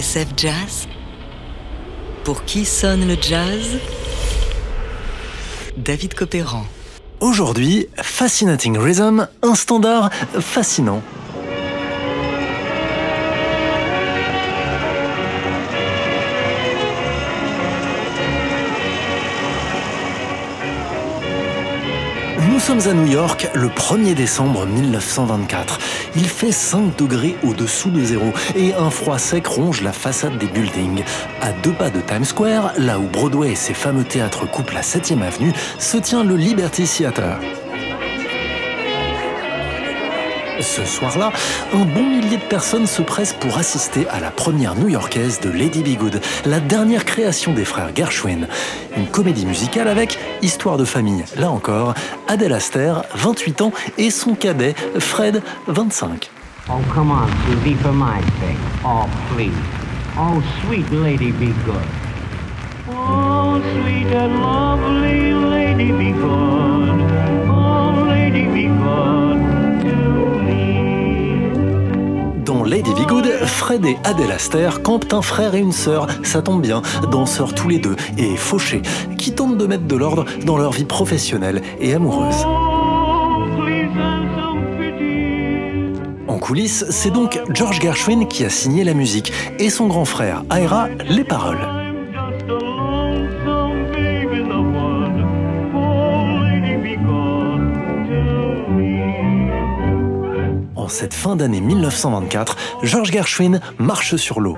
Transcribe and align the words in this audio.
Jazz 0.00 0.88
Pour 2.24 2.44
qui 2.46 2.64
sonne 2.64 3.06
le 3.06 3.14
jazz? 3.20 3.78
David 5.76 6.14
Copéran. 6.14 6.64
Aujourd'hui, 7.20 7.88
Fascinating 7.96 8.78
Rhythm, 8.78 9.28
un 9.42 9.54
standard 9.54 10.10
fascinant. 10.40 11.02
Sommes 22.62 22.88
à 22.88 22.94
New 22.94 23.06
York 23.06 23.48
le 23.54 23.66
1er 23.66 24.14
décembre 24.14 24.66
1924. 24.66 25.80
Il 26.14 26.28
fait 26.28 26.52
5 26.52 26.96
degrés 26.96 27.34
au-dessous 27.42 27.90
de 27.90 28.04
zéro 28.04 28.26
et 28.54 28.72
un 28.74 28.88
froid 28.88 29.18
sec 29.18 29.48
ronge 29.48 29.80
la 29.82 29.92
façade 29.92 30.38
des 30.38 30.46
buildings. 30.46 31.02
À 31.40 31.50
deux 31.64 31.72
pas 31.72 31.90
de 31.90 32.00
Times 32.00 32.24
Square, 32.24 32.72
là 32.78 33.00
où 33.00 33.08
Broadway 33.08 33.50
et 33.50 33.56
ses 33.56 33.74
fameux 33.74 34.04
théâtres 34.04 34.48
coupent 34.48 34.70
la 34.70 34.82
7ème 34.82 35.22
avenue, 35.22 35.52
se 35.80 35.96
tient 35.96 36.22
le 36.22 36.36
Liberty 36.36 36.84
Theatre. 36.84 37.40
Ce 40.62 40.84
soir-là, 40.84 41.32
un 41.74 41.84
bon 41.84 42.04
millier 42.04 42.36
de 42.36 42.42
personnes 42.42 42.86
se 42.86 43.02
pressent 43.02 43.34
pour 43.34 43.58
assister 43.58 44.06
à 44.10 44.20
la 44.20 44.30
première 44.30 44.76
new-yorkaise 44.76 45.40
de 45.40 45.50
Lady 45.50 45.82
Be 45.82 45.98
Good, 45.98 46.20
la 46.46 46.60
dernière 46.60 47.04
création 47.04 47.52
des 47.52 47.64
frères 47.64 47.90
Gershwin. 47.94 48.46
Une 48.96 49.06
comédie 49.08 49.44
musicale 49.44 49.88
avec 49.88 50.18
histoire 50.40 50.76
de 50.76 50.84
famille. 50.84 51.24
Là 51.36 51.50
encore, 51.50 51.94
Adèle 52.28 52.52
Aster, 52.52 52.94
28 53.16 53.62
ans, 53.62 53.72
et 53.98 54.10
son 54.10 54.34
cadet, 54.34 54.74
Fred, 54.98 55.42
25. 55.66 56.30
Oh, 56.70 56.74
come 56.94 57.10
on, 57.10 57.26
for 57.82 57.92
my. 57.92 58.20
Oh, 58.84 59.06
please. 59.34 59.52
Oh, 60.16 60.40
sweet 60.64 60.88
lady, 60.92 61.32
be 61.32 61.52
good. 61.64 61.74
Oh, 62.88 63.60
sweet 63.82 64.14
and 64.14 64.40
lovely 64.40 65.32
lady, 65.32 65.90
be. 65.90 67.01
Lady 72.84 73.06
Fred 73.46 73.84
et 73.86 73.96
Adèle 74.02 74.32
Aster 74.32 74.70
campent 74.82 75.12
un 75.12 75.22
frère 75.22 75.54
et 75.54 75.60
une 75.60 75.72
sœur, 75.72 76.08
ça 76.24 76.42
tombe 76.42 76.62
bien, 76.62 76.82
danseurs 77.12 77.54
tous 77.54 77.68
les 77.68 77.78
deux 77.78 77.94
et 78.18 78.36
fauchés, 78.36 78.82
qui 79.18 79.32
tentent 79.32 79.56
de 79.56 79.66
mettre 79.66 79.84
de 79.84 79.94
l'ordre 79.94 80.24
dans 80.44 80.58
leur 80.58 80.72
vie 80.72 80.84
professionnelle 80.84 81.62
et 81.80 81.94
amoureuse. 81.94 82.44
En 86.26 86.38
coulisses, 86.38 86.84
c'est 86.90 87.10
donc 87.10 87.40
George 87.54 87.80
Gershwin 87.80 88.26
qui 88.26 88.44
a 88.44 88.50
signé 88.50 88.82
la 88.82 88.94
musique 88.94 89.32
et 89.60 89.70
son 89.70 89.86
grand 89.86 90.04
frère 90.04 90.42
Ira 90.50 90.88
les 91.08 91.24
paroles. 91.24 91.71
Cette 100.92 101.14
fin 101.14 101.36
d'année 101.36 101.60
1924, 101.60 102.56
George 102.82 103.10
Gershwin 103.10 103.60
marche 103.78 104.16
sur 104.16 104.40
l'eau. 104.40 104.56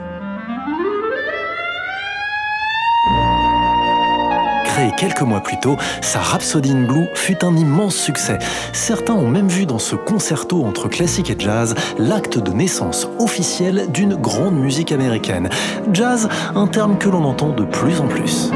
Créé 4.65 4.91
quelques 4.99 5.23
mois 5.23 5.41
plus 5.41 5.59
tôt, 5.61 5.77
sa 6.01 6.19
Rhapsody 6.19 6.73
in 6.73 6.83
Blue 6.83 7.07
fut 7.15 7.45
un 7.45 7.57
immense 7.57 7.95
succès. 7.95 8.41
Certains 8.73 9.15
ont 9.15 9.29
même 9.29 9.49
vu 9.49 9.65
dans 9.65 9.79
ce 9.79 9.95
concerto 9.95 10.65
entre 10.65 10.89
classique 10.89 11.31
et 11.31 11.37
jazz 11.39 11.77
l'acte 11.99 12.39
de 12.39 12.51
naissance 12.51 13.09
officiel 13.21 13.87
d'une 13.93 14.17
grande 14.17 14.59
musique 14.59 14.91
américaine. 14.91 15.49
Jazz, 15.93 16.29
un 16.57 16.67
terme 16.67 16.99
que 16.99 17.09
l'on 17.09 17.25
entend 17.25 17.51
de 17.51 17.65
plus 17.65 18.01
en 18.01 18.09
plus. 18.09 18.51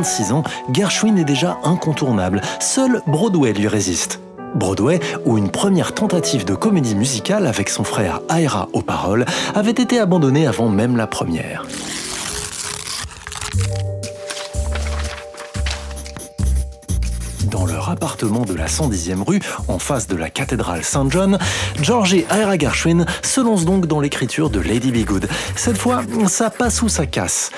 26 0.00 0.32
ans, 0.32 0.42
Gershwin 0.72 1.18
est 1.18 1.26
déjà 1.26 1.58
incontournable. 1.62 2.40
Seul 2.58 3.02
Broadway 3.06 3.52
lui 3.52 3.68
résiste. 3.68 4.18
Broadway, 4.54 4.98
où 5.26 5.36
une 5.36 5.50
première 5.50 5.92
tentative 5.92 6.46
de 6.46 6.54
comédie 6.54 6.94
musicale 6.94 7.46
avec 7.46 7.68
son 7.68 7.84
frère 7.84 8.22
Ira 8.30 8.70
aux 8.72 8.80
paroles 8.80 9.26
avait 9.54 9.72
été 9.72 10.00
abandonnée 10.00 10.46
avant 10.46 10.70
même 10.70 10.96
la 10.96 11.06
première. 11.06 11.66
Dans 17.44 17.66
leur 17.66 17.90
appartement 17.90 18.46
de 18.46 18.54
la 18.54 18.68
110e 18.68 19.22
rue, 19.22 19.40
en 19.68 19.78
face 19.78 20.06
de 20.06 20.16
la 20.16 20.30
cathédrale 20.30 20.82
Saint-John, 20.82 21.36
George 21.82 22.14
et 22.14 22.24
Ira 22.30 22.56
Gershwin 22.56 23.04
se 23.22 23.42
lancent 23.42 23.66
donc 23.66 23.86
dans 23.86 24.00
l'écriture 24.00 24.48
de 24.48 24.60
Lady 24.60 24.92
Be 24.92 25.04
Good. 25.04 25.28
Cette 25.56 25.76
fois, 25.76 26.02
ça 26.26 26.48
passe 26.48 26.80
ou 26.80 26.88
ça 26.88 27.04
casse. 27.04 27.50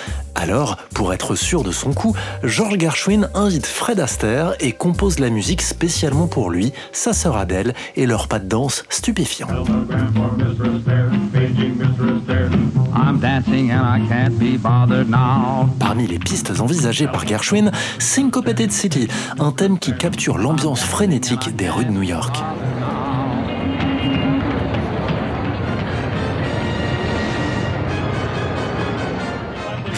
Alors, 0.42 0.76
pour 0.92 1.14
être 1.14 1.36
sûr 1.36 1.62
de 1.62 1.70
son 1.70 1.92
coup, 1.92 2.16
George 2.42 2.76
Gershwin 2.76 3.28
invite 3.32 3.64
Fred 3.64 4.00
Astaire 4.00 4.56
et 4.58 4.72
compose 4.72 5.20
la 5.20 5.30
musique 5.30 5.62
spécialement 5.62 6.26
pour 6.26 6.50
lui, 6.50 6.72
sa 6.90 7.12
sœur 7.12 7.36
Adèle 7.36 7.74
et 7.94 8.06
leur 8.06 8.26
pas 8.26 8.40
de 8.40 8.48
danse 8.48 8.82
stupéfiant. 8.88 9.46
Telegram 9.46 10.12
for 10.12 10.32
Mr. 10.36 10.78
Astaire, 10.78 11.10
paging 11.32 11.76
Mr. 11.76 12.16
Astaire. 12.16 12.50
I'm 12.92 13.20
dancing 13.20 13.70
and 13.70 13.84
I 13.86 14.08
can't 14.08 14.36
be 14.36 14.58
bothered 14.58 15.08
now. 15.08 15.68
Parmi 15.78 16.08
les 16.08 16.18
pistes 16.18 16.52
envisagées 16.58 17.06
par 17.06 17.24
Gershwin, 17.24 17.70
Syncopated 18.00 18.72
City, 18.72 19.06
un 19.38 19.52
thème 19.52 19.78
qui 19.78 19.94
capture 19.94 20.38
l'ambiance 20.38 20.82
frénétique 20.82 21.54
des 21.54 21.70
rues 21.70 21.84
de 21.84 21.92
New 21.92 22.02
York. 22.02 22.42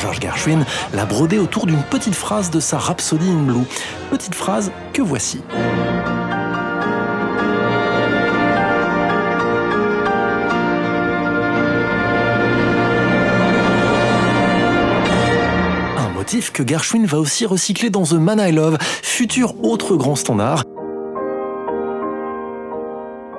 George 0.05 0.21
Gershwin 0.21 0.67
l'a 0.93 1.07
brodé 1.07 1.39
autour 1.39 1.65
d'une 1.65 1.83
petite 1.83 2.15
phrase 2.15 2.51
de 2.51 2.61
sa 2.61 2.77
Rhapsody 2.77 3.27
in 3.27 3.45
Blue. 3.45 3.65
Petite 4.11 4.35
phrase 4.35 4.71
que 4.93 5.01
voici. 5.01 5.41
Un 15.97 16.11
motif 16.11 16.53
que 16.53 16.69
Gershwin 16.69 17.07
va 17.07 17.19
aussi 17.19 17.47
recycler 17.47 17.89
dans 17.89 18.03
The 18.03 18.13
Man 18.13 18.39
I 18.47 18.53
Love, 18.53 18.77
futur 19.03 19.55
autre 19.65 19.97
grand 19.97 20.17
standard, 20.17 20.65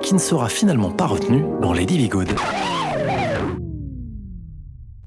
qui 0.02 0.14
ne 0.14 0.18
sera 0.18 0.48
finalement 0.48 0.90
pas 0.90 1.06
retenu 1.06 1.44
dans 1.62 1.72
Lady 1.72 2.04
Be 2.04 2.10
Good. 2.10 2.34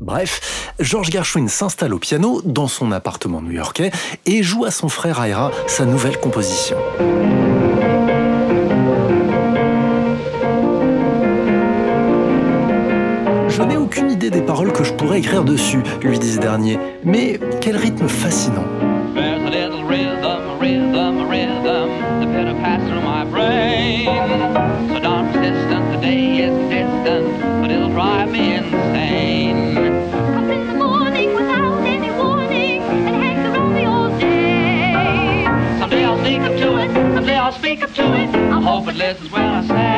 Bref, 0.09 0.73
George 0.79 1.11
Gershwin 1.11 1.47
s'installe 1.47 1.93
au 1.93 1.99
piano 1.99 2.41
dans 2.43 2.67
son 2.67 2.91
appartement 2.91 3.43
new-yorkais 3.43 3.91
et 4.25 4.41
joue 4.41 4.65
à 4.65 4.71
son 4.71 4.89
frère 4.89 5.23
Ira 5.23 5.51
sa 5.67 5.85
nouvelle 5.85 6.19
composition. 6.19 6.77
Je 13.49 13.61
n'ai 13.61 13.77
aucune 13.77 14.09
idée 14.09 14.31
des 14.31 14.41
paroles 14.41 14.73
que 14.73 14.83
je 14.83 14.93
pourrais 14.93 15.19
écrire 15.19 15.43
dessus, 15.43 15.83
lui 16.01 16.17
dit 16.17 16.33
ce 16.33 16.39
dernier, 16.39 16.79
mais 17.03 17.39
quel 17.61 17.77
rythme 17.77 18.07
fascinant. 18.07 18.65
Hope 38.79 38.87
it 38.87 38.95
listens 38.95 39.29
when 39.29 39.41
I 39.41 39.67
say, 39.67 39.88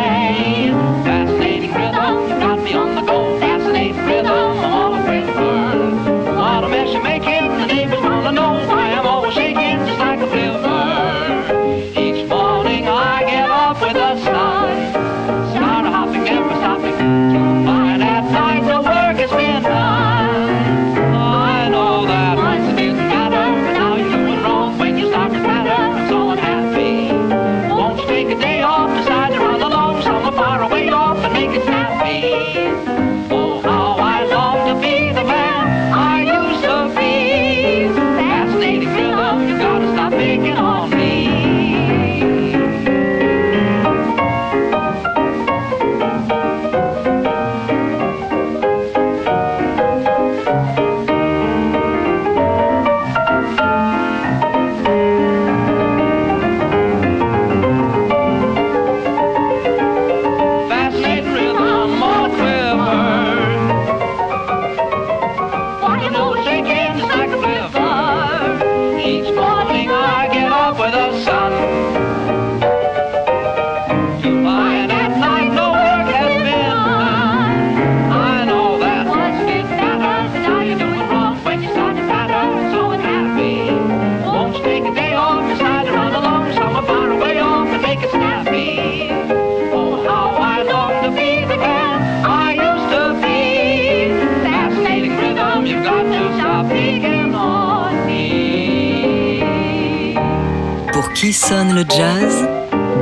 le 101.32 101.86
jazz 101.88 102.46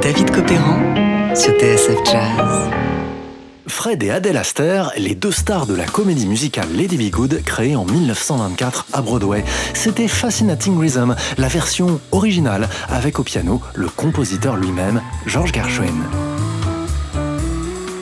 David 0.03 0.29
Copéran 0.29 0.77
sur 1.35 1.51
TSF 1.53 1.97
Jazz. 2.05 2.69
Fred 3.65 4.03
et 4.03 4.11
Adele 4.11 4.37
Astaire, 4.37 4.91
les 4.97 5.15
deux 5.15 5.31
stars 5.31 5.65
de 5.65 5.73
la 5.73 5.85
comédie 5.85 6.27
musicale 6.27 6.67
Lady 6.75 6.95
Be 6.95 7.11
Good, 7.11 7.41
créée 7.43 7.75
en 7.75 7.85
1924 7.85 8.85
à 8.93 9.01
Broadway. 9.01 9.43
C'était 9.73 10.07
Fascinating 10.07 10.79
Rhythm, 10.79 11.15
la 11.39 11.47
version 11.47 11.99
originale, 12.11 12.69
avec 12.89 13.17
au 13.17 13.23
piano 13.23 13.61
le 13.73 13.89
compositeur 13.89 14.57
lui-même, 14.57 15.01
George 15.25 15.51
Gershwin. 15.51 16.03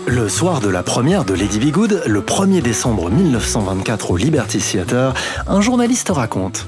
Le 0.07 0.27
soir 0.27 0.59
de 0.59 0.67
la 0.67 0.83
première 0.83 1.23
de 1.23 1.35
Lady 1.35 1.59
Be 1.59 1.71
Good, 1.71 2.03
le 2.05 2.19
1er 2.19 2.61
décembre 2.61 3.09
1924 3.09 4.11
au 4.11 4.17
Liberty 4.17 4.57
Theatre, 4.57 5.13
un 5.47 5.61
journaliste 5.61 6.09
raconte. 6.09 6.67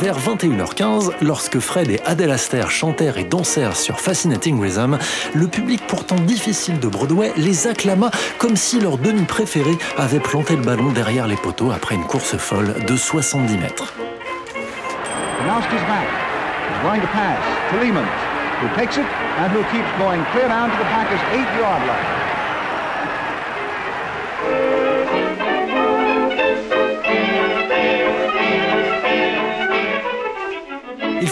Vers 0.00 0.18
21h15, 0.18 1.12
lorsque 1.22 1.60
Fred 1.60 1.88
et 1.90 2.00
Adele 2.04 2.32
Astaire 2.32 2.70
chantèrent 2.70 3.16
et 3.16 3.24
dansèrent 3.24 3.76
sur 3.76 4.00
Fascinating 4.00 4.60
Rhythm, 4.60 4.98
le 5.34 5.46
public 5.46 5.86
pourtant 5.86 6.16
difficile 6.16 6.80
de 6.80 6.88
Broadway 6.88 7.32
les 7.36 7.68
acclama 7.68 8.10
comme 8.38 8.56
si 8.56 8.80
leur 8.80 8.98
demi 8.98 9.22
préféré 9.22 9.70
avait 9.96 10.20
planté 10.20 10.56
le 10.56 10.62
ballon 10.62 10.90
derrière 10.90 11.28
les 11.28 11.36
poteaux 11.36 11.70
après 11.70 11.94
une 11.94 12.04
course 12.04 12.36
folle 12.36 12.74
de 12.86 12.96
70 12.96 13.56
mètres. 13.58 13.94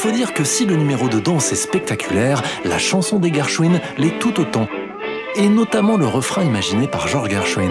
Faut 0.03 0.11
dire 0.11 0.35
que 0.35 0.43
si 0.43 0.67
le 0.67 0.75
numéro 0.75 1.09
de 1.09 1.21
danse 1.21 1.53
est 1.53 1.55
spectaculaire, 1.55 2.43
la 2.65 2.77
chanson 2.77 3.21
des 3.21 3.33
Gershwin 3.33 3.81
l'est 3.99 4.19
tout 4.19 4.41
autant. 4.41 4.67
Et 5.37 5.49
notamment 5.49 5.97
le 5.97 6.09
refrain 6.09 6.43
imaginé 6.43 6.89
par 6.89 7.07
George 7.07 7.31
Gershwin. 7.31 7.71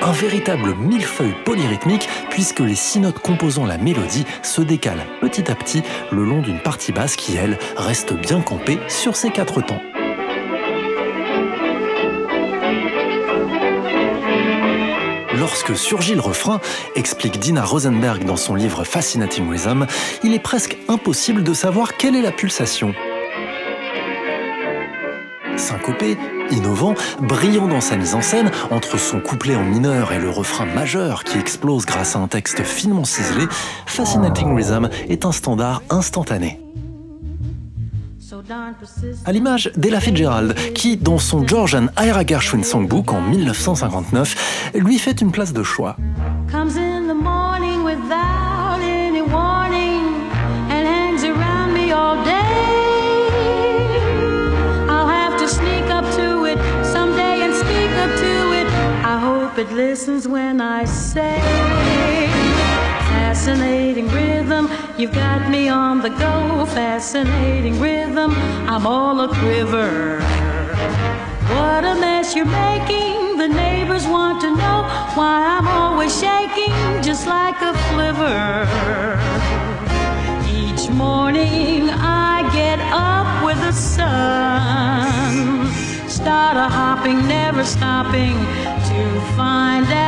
Un 0.00 0.12
véritable 0.12 0.76
millefeuille 0.76 1.34
polyrythmique 1.44 2.08
puisque 2.30 2.60
les 2.60 2.76
six 2.76 3.00
notes 3.00 3.18
composant 3.18 3.66
la 3.66 3.78
mélodie 3.78 4.26
se 4.44 4.60
décalent 4.60 5.06
petit 5.20 5.50
à 5.50 5.56
petit 5.56 5.82
le 6.12 6.24
long 6.24 6.40
d'une 6.40 6.60
partie 6.60 6.92
basse 6.92 7.16
qui, 7.16 7.34
elle, 7.34 7.58
reste 7.76 8.12
bien 8.12 8.42
campée 8.42 8.78
sur 8.86 9.16
ses 9.16 9.30
quatre 9.30 9.60
temps. 9.60 9.80
Lorsque 15.54 15.76
surgit 15.76 16.16
le 16.16 16.20
refrain, 16.20 16.60
explique 16.96 17.38
Dina 17.38 17.64
Rosenberg 17.64 18.24
dans 18.24 18.34
son 18.34 18.56
livre 18.56 18.82
Fascinating 18.82 19.48
Rhythm, 19.48 19.86
il 20.24 20.34
est 20.34 20.40
presque 20.40 20.76
impossible 20.88 21.44
de 21.44 21.54
savoir 21.54 21.96
quelle 21.96 22.16
est 22.16 22.22
la 22.22 22.32
pulsation. 22.32 22.92
Syncopé, 25.56 26.18
innovant, 26.50 26.96
brillant 27.20 27.68
dans 27.68 27.80
sa 27.80 27.94
mise 27.96 28.16
en 28.16 28.20
scène, 28.20 28.50
entre 28.72 28.98
son 28.98 29.20
couplet 29.20 29.54
en 29.54 29.62
mineur 29.62 30.12
et 30.12 30.18
le 30.18 30.28
refrain 30.28 30.66
majeur 30.66 31.22
qui 31.22 31.38
explose 31.38 31.86
grâce 31.86 32.16
à 32.16 32.18
un 32.18 32.26
texte 32.26 32.64
finement 32.64 33.04
ciselé, 33.04 33.44
Fascinating 33.86 34.56
Rhythm 34.56 34.88
est 35.08 35.24
un 35.24 35.30
standard 35.30 35.82
instantané. 35.88 36.63
À 39.24 39.32
l'image 39.32 39.70
d'Ella 39.76 40.00
Fitzgerald, 40.00 40.54
qui, 40.74 40.96
dans 40.96 41.18
son 41.18 41.46
George 41.46 41.74
and 41.74 41.86
Ira 42.02 42.26
Gershwin 42.26 42.62
Songbook 42.62 43.12
en 43.12 43.20
1959, 43.22 44.72
lui 44.74 44.98
fait 44.98 45.20
une 45.20 45.32
place 45.32 45.52
de 45.52 45.62
choix. 45.62 45.96
You've 64.98 65.12
got 65.12 65.50
me 65.50 65.68
on 65.68 66.00
the 66.00 66.10
go. 66.10 66.66
Fascinating 66.66 67.80
rhythm, 67.80 68.32
I'm 68.68 68.86
all 68.86 69.20
a 69.20 69.28
quiver. 69.28 70.20
What 71.54 71.84
a 71.84 71.94
mess 71.94 72.34
you're 72.34 72.46
making. 72.46 73.36
The 73.36 73.48
neighbors 73.48 74.06
want 74.06 74.40
to 74.42 74.50
know 74.50 74.78
why 75.14 75.58
I'm 75.58 75.68
always 75.68 76.18
shaking 76.18 76.72
just 77.02 77.26
like 77.26 77.60
a 77.60 77.74
flivver. 77.88 78.66
Each 80.48 80.88
morning 80.90 81.90
I 81.90 82.48
get 82.52 82.80
up 82.92 83.44
with 83.44 83.58
the 83.58 83.72
sun. 83.72 85.68
Start 86.08 86.56
a 86.56 86.68
hopping, 86.68 87.26
never 87.26 87.64
stopping 87.64 88.36
to 88.88 89.20
find 89.36 89.86
at 89.86 90.03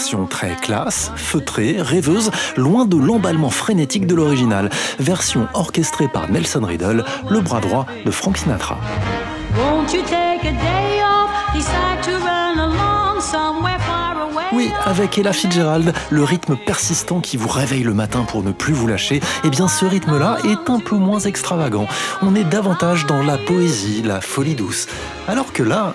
version 0.00 0.24
très 0.24 0.56
classe, 0.56 1.12
feutrée, 1.14 1.76
rêveuse, 1.78 2.30
loin 2.56 2.86
de 2.86 2.96
l'emballement 2.96 3.50
frénétique 3.50 4.06
de 4.06 4.14
l'original. 4.14 4.70
Version 4.98 5.46
orchestrée 5.52 6.08
par 6.08 6.30
Nelson 6.30 6.62
Riddle, 6.64 7.04
le 7.28 7.40
bras 7.40 7.60
droit 7.60 7.84
de 8.06 8.10
Frank 8.10 8.38
Sinatra. 8.38 8.78
Oui, 14.54 14.70
avec 14.86 15.18
Ella 15.18 15.34
Fitzgerald, 15.34 15.92
le 16.08 16.24
rythme 16.24 16.56
persistant 16.56 17.20
qui 17.20 17.36
vous 17.36 17.48
réveille 17.48 17.82
le 17.82 17.92
matin 17.92 18.24
pour 18.26 18.42
ne 18.42 18.52
plus 18.52 18.72
vous 18.72 18.86
lâcher, 18.86 19.20
eh 19.44 19.50
bien 19.50 19.68
ce 19.68 19.84
rythme-là 19.84 20.38
est 20.44 20.70
un 20.70 20.80
peu 20.80 20.96
moins 20.96 21.20
extravagant. 21.20 21.86
On 22.22 22.34
est 22.34 22.44
davantage 22.44 23.04
dans 23.04 23.22
la 23.22 23.36
poésie, 23.36 24.00
la 24.02 24.22
folie 24.22 24.54
douce. 24.54 24.86
Alors 25.28 25.52
que 25.52 25.62
là, 25.62 25.94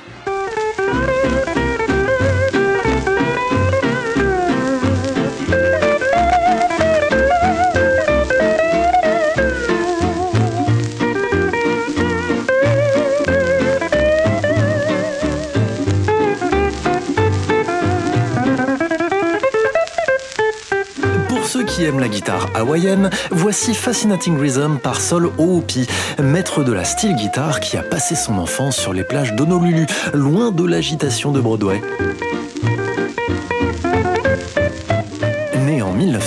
qui 21.75 21.83
aiment 21.83 21.99
la 21.99 22.07
guitare 22.07 22.47
hawaïenne, 22.55 23.09
voici 23.31 23.73
Fascinating 23.73 24.39
Rhythm 24.39 24.77
par 24.77 25.01
Sol 25.01 25.29
Oopi, 25.37 25.85
maître 26.21 26.63
de 26.63 26.71
la 26.71 26.85
style 26.85 27.15
guitare 27.15 27.59
qui 27.59 27.75
a 27.75 27.83
passé 27.83 28.15
son 28.15 28.37
enfance 28.37 28.77
sur 28.77 28.93
les 28.93 29.03
plages 29.03 29.33
d'Honolulu, 29.33 29.85
loin 30.13 30.51
de 30.51 30.65
l'agitation 30.65 31.33
de 31.33 31.41
Broadway. 31.41 31.81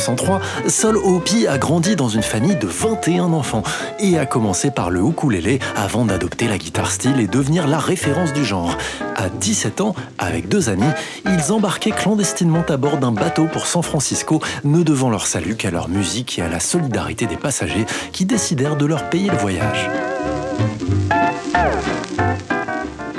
1903, 0.08 0.40
Sol 0.68 0.96
Oopi 0.96 1.46
a 1.46 1.58
grandi 1.58 1.94
dans 1.94 2.08
une 2.08 2.22
famille 2.22 2.56
de 2.56 2.66
21 2.66 3.32
enfants 3.32 3.62
et 3.98 4.18
a 4.18 4.26
commencé 4.26 4.70
par 4.70 4.90
le 4.90 5.00
ukulélé 5.00 5.58
avant 5.76 6.04
d'adopter 6.04 6.48
la 6.48 6.56
guitare 6.56 6.90
style 6.90 7.20
et 7.20 7.26
devenir 7.26 7.66
la 7.66 7.78
référence 7.78 8.32
du 8.32 8.44
genre. 8.44 8.76
À 9.16 9.28
17 9.28 9.80
ans, 9.80 9.94
avec 10.18 10.48
deux 10.48 10.70
amis, 10.70 10.90
ils 11.26 11.52
embarquaient 11.52 11.90
clandestinement 11.90 12.64
à 12.68 12.76
bord 12.76 12.96
d'un 12.98 13.12
bateau 13.12 13.46
pour 13.46 13.66
San 13.66 13.82
Francisco, 13.82 14.40
ne 14.64 14.82
devant 14.82 15.10
leur 15.10 15.26
salut 15.26 15.56
qu'à 15.56 15.70
leur 15.70 15.88
musique 15.88 16.38
et 16.38 16.42
à 16.42 16.48
la 16.48 16.60
solidarité 16.60 17.26
des 17.26 17.36
passagers 17.36 17.84
qui 18.12 18.24
décidèrent 18.24 18.76
de 18.76 18.86
leur 18.86 19.10
payer 19.10 19.30
le 19.30 19.36
voyage. 19.36 19.90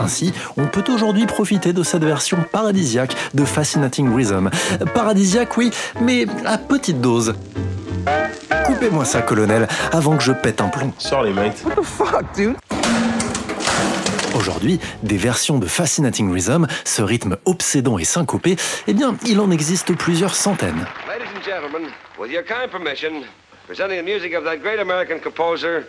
Ainsi, 0.10 0.34
on 0.58 0.66
peut 0.66 0.86
aujourd'hui 0.92 1.28
profiter 1.28 1.72
de 1.72 1.84
cette 1.84 2.04
version 2.04 2.40
paradisiaque 2.52 3.16
de 3.36 3.46
Fascinating 3.46 4.12
Rhythm. 4.12 4.50
Paradisiaque, 4.96 5.56
oui, 5.56 5.70
mais 6.02 6.26
à 6.48 6.58
petite 6.58 7.00
dose. 7.00 7.36
Coupez-moi 8.66 9.06
ça, 9.06 9.22
colonel, 9.22 9.68
avant 9.92 10.18
que 10.18 10.24
je 10.24 10.32
pète 10.32 10.62
un 10.62 10.70
plomb. 10.70 10.94
Sorry, 10.98 11.32
mate. 11.32 11.64
Aujourd'hui, 14.34 14.80
des 15.04 15.18
versions 15.18 15.60
de 15.60 15.68
Fascinating 15.68 16.34
Rhythm, 16.34 16.66
ce 16.86 17.04
rythme 17.04 17.38
obsédant 17.46 18.00
et 18.00 18.04
syncopé, 18.04 18.56
eh 18.88 18.96
bien, 18.96 19.16
il 19.28 19.40
en 19.40 19.52
existe 19.52 19.96
plusieurs 19.96 20.34
centaines. 20.34 20.88
Ladies 21.08 21.30
and 21.36 21.44
gentlemen, 21.46 21.92
with 22.20 22.32
your 22.32 22.44
kind 22.44 22.68
permission, 22.72 23.22
presenting 23.68 24.04
the 24.04 24.04
music 24.04 24.34
of 24.34 24.44
that 24.44 24.58
great 24.58 24.80
American 24.80 25.20
composer, 25.20 25.86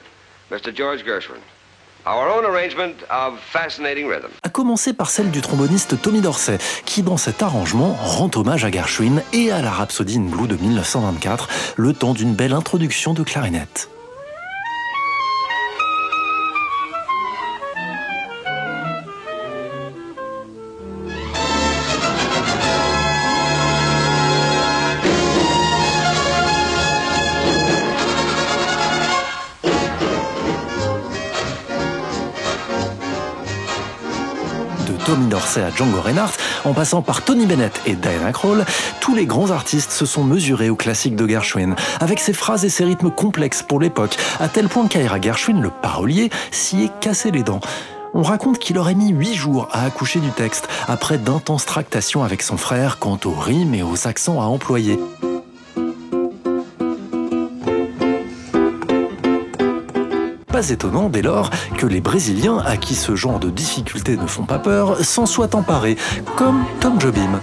Mr. 0.50 0.76
George 0.76 1.02
Gershwin. 1.06 1.40
Our 2.06 2.28
own 2.28 2.46
arrangement 2.46 2.94
of 3.10 3.38
Fascinating 3.52 4.06
Rhythm. 4.08 4.30
À 4.42 4.48
commencer 4.48 4.94
par 4.94 5.10
celle 5.10 5.30
du 5.30 5.42
tromboniste 5.42 6.00
Tommy 6.00 6.22
Dorsey, 6.22 6.56
qui 6.86 7.02
dans 7.02 7.18
cet 7.18 7.42
arrangement 7.42 7.92
rend 7.92 8.30
hommage 8.36 8.64
à 8.64 8.70
Gershwin 8.70 9.22
et 9.34 9.52
à 9.52 9.60
la 9.60 9.70
Rhapsody 9.70 10.16
in 10.16 10.22
Blue 10.22 10.48
de 10.48 10.56
1924, 10.56 11.48
le 11.76 11.92
temps 11.92 12.14
d'une 12.14 12.34
belle 12.34 12.54
introduction 12.54 13.12
de 13.12 13.22
clarinette. 13.22 13.90
À 35.56 35.74
Django 35.74 36.00
Reinhardt, 36.00 36.34
en 36.64 36.72
passant 36.74 37.02
par 37.02 37.22
Tony 37.22 37.44
Bennett 37.44 37.80
et 37.84 37.94
Diana 37.94 38.30
Krall, 38.30 38.64
tous 39.00 39.16
les 39.16 39.26
grands 39.26 39.50
artistes 39.50 39.90
se 39.90 40.06
sont 40.06 40.22
mesurés 40.22 40.70
aux 40.70 40.76
classiques 40.76 41.16
de 41.16 41.26
Gershwin, 41.26 41.74
avec 41.98 42.20
ses 42.20 42.32
phrases 42.32 42.64
et 42.64 42.68
ses 42.68 42.84
rythmes 42.84 43.10
complexes 43.10 43.64
pour 43.64 43.80
l'époque, 43.80 44.16
à 44.38 44.46
tel 44.46 44.68
point 44.68 44.86
qu'Ira 44.86 45.20
Gershwin, 45.20 45.60
le 45.60 45.70
parolier, 45.70 46.30
s'y 46.52 46.84
est 46.84 47.00
cassé 47.00 47.32
les 47.32 47.42
dents. 47.42 47.60
On 48.14 48.22
raconte 48.22 48.60
qu'il 48.60 48.78
aurait 48.78 48.94
mis 48.94 49.08
huit 49.08 49.34
jours 49.34 49.68
à 49.72 49.84
accoucher 49.84 50.20
du 50.20 50.30
texte, 50.30 50.68
après 50.86 51.18
d'intenses 51.18 51.66
tractations 51.66 52.22
avec 52.22 52.42
son 52.42 52.56
frère 52.56 53.00
quant 53.00 53.18
aux 53.24 53.34
rimes 53.34 53.74
et 53.74 53.82
aux 53.82 54.06
accents 54.06 54.40
à 54.40 54.44
employer. 54.44 55.00
Pas 60.60 60.68
étonnant 60.68 61.08
dès 61.08 61.22
lors 61.22 61.48
que 61.78 61.86
les 61.86 62.02
Brésiliens, 62.02 62.58
à 62.58 62.76
qui 62.76 62.94
ce 62.94 63.16
genre 63.16 63.40
de 63.40 63.48
difficultés 63.48 64.18
ne 64.18 64.26
font 64.26 64.44
pas 64.44 64.58
peur, 64.58 65.02
s'en 65.02 65.24
soient 65.24 65.54
emparés, 65.54 65.96
comme 66.36 66.64
Tom 66.80 67.00
Jobim. 67.00 67.40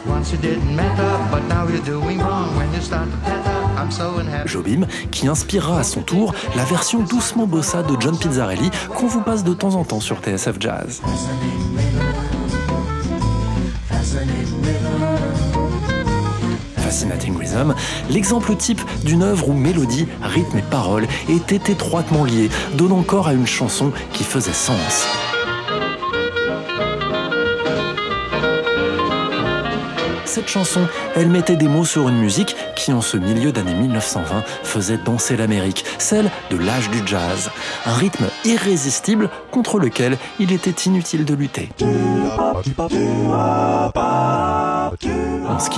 Jobim, 4.45 4.86
qui 5.09 5.27
inspirera 5.27 5.79
à 5.79 5.83
son 5.83 6.01
tour 6.01 6.36
la 6.55 6.63
version 6.65 7.00
doucement 7.00 7.47
bossa 7.47 7.81
de 7.81 8.00
John 8.00 8.15
Pizzarelli 8.15 8.69
qu'on 8.93 9.07
vous 9.07 9.21
passe 9.21 9.43
de 9.43 9.55
temps 9.55 9.74
en 9.74 9.83
temps 9.83 10.00
sur 10.00 10.17
TSF 10.19 10.57
Jazz. 10.59 11.01
L'exemple 18.10 18.56
type 18.56 18.82
d'une 19.04 19.24
œuvre 19.24 19.50
où 19.50 19.54
mélodie, 19.54 20.08
rythme 20.22 20.58
et 20.58 20.63
paroles 20.63 21.08
étaient 21.30 21.72
étroitement 21.72 22.24
liés, 22.24 22.50
donnant 22.77 23.04
corps 23.04 23.27
à 23.27 23.34
une 23.34 23.48
chanson 23.48 23.92
qui 24.13 24.24
faisait 24.24 24.54
sens. 24.54 25.08
Cette 30.38 30.50
chanson, 30.50 30.88
elle 31.15 31.29
mettait 31.29 31.56
des 31.56 31.67
mots 31.67 31.84
sur 31.84 32.10
une 32.10 32.20
musique 32.20 32.56
qui, 32.75 32.94
en 32.94 33.01
ce 33.01 33.17
milieu 33.17 33.51
d'année 33.51 33.74
1920, 33.74 34.44
faisait 34.62 35.00
danser 35.00 35.36
l'Amérique, 35.36 35.84
celle 35.98 36.29
de 36.51 36.58
l'âge 36.58 36.91
du 36.91 37.01
jazz. 37.08 37.50
Un 37.88 37.96
rythme 37.96 38.27
irrésistible 38.46 39.32
contre 39.50 39.79
lequel 39.79 40.15
il 40.39 40.51
était 40.51 40.84
inutile 40.86 41.25
de 41.25 41.34
lutter. 41.34 41.70
On 41.82 41.89
se 45.60 45.70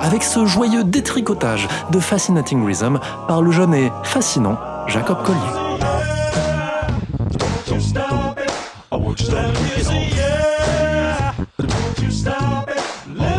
avec 0.00 0.22
ce 0.22 0.46
joyeux 0.46 0.84
détricotage 0.84 1.66
de 1.90 1.98
Fascinating 1.98 2.64
Rhythm 2.64 3.00
par 3.26 3.42
le 3.42 3.50
jeune 3.50 3.74
et 3.74 3.90
fascinant 4.04 4.60
Jacob 4.86 5.24
Collier. 5.24 5.40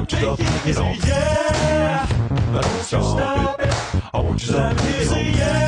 Keep 0.07 0.21
it 0.21 0.77
on, 0.77 0.95
yeah. 1.07 2.07
Don't 2.07 2.53
want 2.53 2.77
you 2.77 2.83
stop 2.83 3.59
it. 3.59 3.74
I 4.13 4.19
want 4.19 4.45
you 4.45 4.53
to 4.53 4.75
keep 4.77 5.01
it 5.01 5.12
on, 5.12 5.17
yeah. 5.17 5.64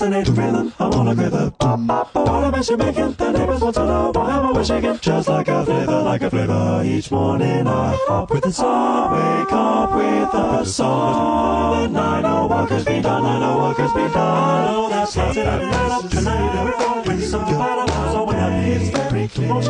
Fascinating 0.00 0.34
rhythm, 0.34 0.72
I'm 0.78 0.92
on 0.94 1.08
a 1.08 1.14
rhythm. 1.14 1.52
What 1.58 2.44
a 2.44 2.50
mess 2.50 2.70
you're 2.70 2.78
making, 2.78 3.12
the 3.12 3.32
neighbors 3.32 3.60
want 3.60 3.74
to 3.74 3.84
know 3.84 4.12
why 4.14 4.30
am 4.34 4.46
I 4.46 4.52
wishing 4.52 4.82
it? 4.82 5.02
Just 5.02 5.28
like 5.28 5.48
a 5.48 5.62
flavor, 5.62 6.00
like 6.00 6.22
a 6.22 6.30
flavor. 6.30 6.82
Each 6.82 7.10
morning 7.10 7.66
I 7.66 7.98
hop 8.08 8.30
with 8.30 8.44
the 8.44 8.50
song, 8.50 9.12
wake 9.12 9.52
up 9.52 9.94
with 9.94 10.34
a 10.34 10.64
song. 10.64 11.84
And 11.84 11.98
I 11.98 12.22
know 12.22 12.46
what 12.46 12.70
has 12.70 12.82
been 12.82 13.02
done, 13.02 13.26
I 13.26 13.40
know 13.40 13.58
what 13.58 13.76
has 13.76 13.92
been 13.92 14.10
done. 14.10 14.16
I 14.16 14.72
know 14.72 14.88
that's 14.88 15.16
lots 15.18 15.36
of 15.36 15.46
up 15.46 16.10
tonight. 16.10 16.56
And 16.56 16.64
we're 16.64 16.78
going 16.78 17.18
with 17.18 17.28
some 17.28 17.44
battle, 17.44 18.12
so 18.12 18.24
when 18.24 18.36
I 18.36 18.68
it's 18.70 18.98
very 18.98 19.28
clear 19.28 19.48
what 19.52 19.64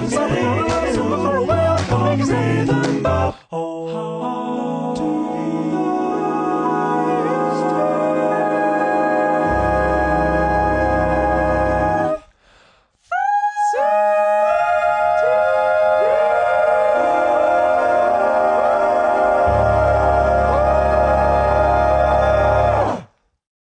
you 0.00 0.08
say. 0.08 0.16
Something 0.94 1.12
on 1.12 1.34
the 1.34 1.42
way, 1.42 1.58
I'm 1.58 1.86
going 1.90 2.20
rhythm, 2.20 3.04
oh. 3.04 3.39